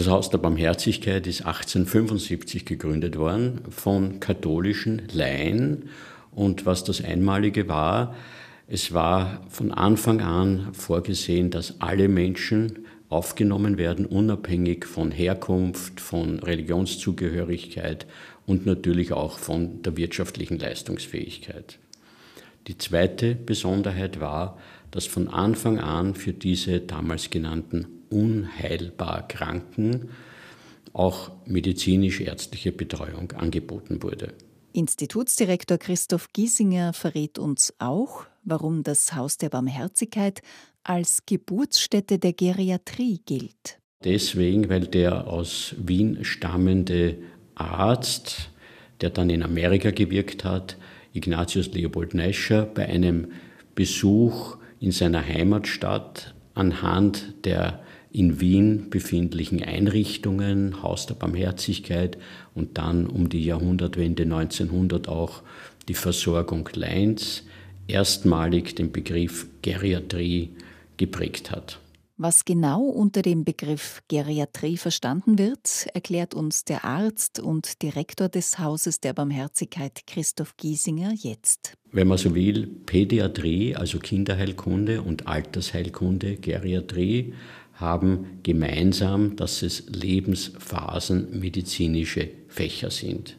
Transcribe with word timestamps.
Das 0.00 0.08
Haus 0.08 0.30
der 0.30 0.38
Barmherzigkeit 0.38 1.26
ist 1.26 1.42
1875 1.42 2.64
gegründet 2.64 3.18
worden 3.18 3.60
von 3.68 4.18
katholischen 4.18 5.02
Laien. 5.12 5.90
Und 6.30 6.64
was 6.64 6.84
das 6.84 7.04
Einmalige 7.04 7.68
war, 7.68 8.16
es 8.66 8.94
war 8.94 9.44
von 9.50 9.72
Anfang 9.72 10.22
an 10.22 10.72
vorgesehen, 10.72 11.50
dass 11.50 11.82
alle 11.82 12.08
Menschen 12.08 12.86
aufgenommen 13.10 13.76
werden, 13.76 14.06
unabhängig 14.06 14.86
von 14.86 15.10
Herkunft, 15.10 16.00
von 16.00 16.38
Religionszugehörigkeit 16.38 18.06
und 18.46 18.64
natürlich 18.64 19.12
auch 19.12 19.38
von 19.38 19.82
der 19.82 19.98
wirtschaftlichen 19.98 20.58
Leistungsfähigkeit. 20.58 21.78
Die 22.68 22.78
zweite 22.78 23.34
Besonderheit 23.34 24.18
war, 24.18 24.56
dass 24.92 25.04
von 25.04 25.28
Anfang 25.28 25.78
an 25.78 26.14
für 26.14 26.32
diese 26.32 26.80
damals 26.80 27.28
genannten 27.28 27.99
unheilbar 28.10 29.26
Kranken 29.28 30.10
auch 30.92 31.30
medizinisch-ärztliche 31.46 32.72
Betreuung 32.72 33.32
angeboten 33.32 34.02
wurde. 34.02 34.34
Institutsdirektor 34.72 35.78
Christoph 35.78 36.32
Giesinger 36.32 36.92
verrät 36.92 37.38
uns 37.38 37.74
auch, 37.78 38.26
warum 38.44 38.82
das 38.82 39.14
Haus 39.14 39.36
der 39.36 39.48
Barmherzigkeit 39.48 40.42
als 40.84 41.26
Geburtsstätte 41.26 42.18
der 42.18 42.32
Geriatrie 42.32 43.20
gilt. 43.24 43.78
Deswegen, 44.04 44.68
weil 44.68 44.86
der 44.86 45.26
aus 45.26 45.74
Wien 45.78 46.24
stammende 46.24 47.18
Arzt, 47.54 48.50
der 49.00 49.10
dann 49.10 49.28
in 49.28 49.42
Amerika 49.42 49.90
gewirkt 49.90 50.44
hat, 50.44 50.76
Ignatius 51.12 51.72
Leopold 51.72 52.14
Neischer, 52.14 52.64
bei 52.64 52.86
einem 52.86 53.32
Besuch 53.74 54.56
in 54.78 54.92
seiner 54.92 55.26
Heimatstadt 55.26 56.34
anhand 56.54 57.34
der 57.44 57.80
in 58.12 58.40
Wien 58.40 58.90
befindlichen 58.90 59.62
Einrichtungen, 59.62 60.82
Haus 60.82 61.06
der 61.06 61.14
Barmherzigkeit 61.14 62.18
und 62.54 62.76
dann 62.76 63.06
um 63.06 63.28
die 63.28 63.44
Jahrhundertwende 63.44 64.24
1900 64.24 65.08
auch 65.08 65.42
die 65.88 65.94
Versorgung 65.94 66.68
Leins, 66.74 67.44
erstmalig 67.86 68.74
den 68.74 68.92
Begriff 68.92 69.46
Geriatrie 69.62 70.50
geprägt 70.96 71.50
hat. 71.50 71.78
Was 72.22 72.44
genau 72.44 72.82
unter 72.82 73.22
dem 73.22 73.44
Begriff 73.44 74.02
Geriatrie 74.08 74.76
verstanden 74.76 75.38
wird, 75.38 75.86
erklärt 75.94 76.34
uns 76.34 76.66
der 76.66 76.84
Arzt 76.84 77.40
und 77.40 77.80
Direktor 77.80 78.28
des 78.28 78.58
Hauses 78.58 79.00
der 79.00 79.14
Barmherzigkeit 79.14 80.02
Christoph 80.06 80.54
Giesinger 80.58 81.14
jetzt. 81.16 81.78
Wenn 81.92 82.08
man 82.08 82.18
so 82.18 82.34
will, 82.34 82.66
Pädiatrie, 82.66 83.74
also 83.74 83.98
Kinderheilkunde 83.98 85.00
und 85.00 85.28
Altersheilkunde, 85.28 86.36
Geriatrie, 86.36 87.32
haben 87.72 88.26
gemeinsam, 88.42 89.36
dass 89.36 89.62
es 89.62 89.84
lebensphasenmedizinische 89.88 92.28
Fächer 92.48 92.90
sind, 92.90 93.38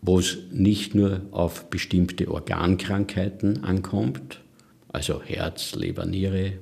wo 0.00 0.20
es 0.20 0.38
nicht 0.52 0.94
nur 0.94 1.22
auf 1.32 1.68
bestimmte 1.70 2.30
Organkrankheiten 2.30 3.64
ankommt, 3.64 4.44
also 4.86 5.20
Herz, 5.20 5.74
Leber, 5.74 6.06
Niere, 6.06 6.60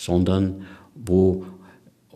sondern 0.00 0.66
wo 0.94 1.44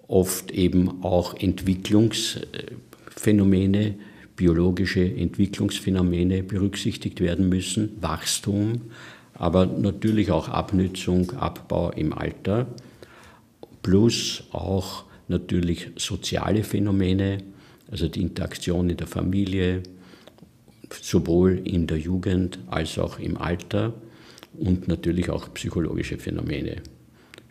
oft 0.08 0.50
eben 0.52 1.04
auch 1.04 1.34
Entwicklungsphänomene, 1.34 3.96
biologische 4.36 5.04
Entwicklungsphänomene 5.04 6.42
berücksichtigt 6.42 7.20
werden 7.20 7.50
müssen, 7.50 7.98
Wachstum, 8.00 8.80
aber 9.34 9.66
natürlich 9.66 10.30
auch 10.30 10.48
Abnützung, 10.48 11.32
Abbau 11.32 11.90
im 11.90 12.14
Alter, 12.14 12.68
plus 13.82 14.44
auch 14.52 15.04
natürlich 15.28 15.90
soziale 15.96 16.64
Phänomene, 16.64 17.42
also 17.90 18.08
die 18.08 18.22
Interaktion 18.22 18.88
in 18.88 18.96
der 18.96 19.08
Familie, 19.08 19.82
sowohl 20.90 21.60
in 21.64 21.86
der 21.86 21.98
Jugend 21.98 22.60
als 22.66 22.98
auch 22.98 23.18
im 23.18 23.36
Alter 23.36 23.92
und 24.58 24.88
natürlich 24.88 25.28
auch 25.28 25.52
psychologische 25.52 26.16
Phänomene. 26.16 26.76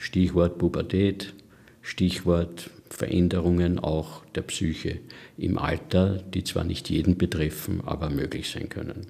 Stichwort 0.04 0.58
Pubertät, 0.58 1.34
Stichwort 1.82 2.70
Veränderungen 2.90 3.80
auch 3.80 4.26
der 4.36 4.42
Psyche 4.42 5.00
im 5.38 5.58
Alter, 5.58 6.18
die 6.18 6.44
zwar 6.44 6.66
nicht 6.66 6.90
jeden 6.90 7.18
betreffen, 7.18 7.80
aber 7.86 8.10
möglich 8.10 8.50
sein 8.50 8.68
können. 8.68 9.08